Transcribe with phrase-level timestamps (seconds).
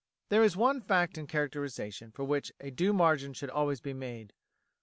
[0.29, 4.33] There is one fact in characterisation for which a due margin should always be made.